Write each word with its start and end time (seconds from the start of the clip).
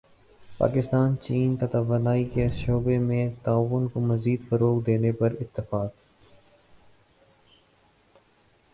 پاکستان 0.49 1.15
چین 1.23 1.55
کا 1.55 1.67
توانائی 1.67 2.23
کے 2.25 2.47
شعبے 2.55 2.97
میں 2.99 3.27
تعاون 3.43 3.87
کو 3.87 3.99
مزید 4.01 4.49
فروغ 4.49 4.81
دینے 4.83 5.11
پر 5.11 5.35
اتفاق 5.39 5.91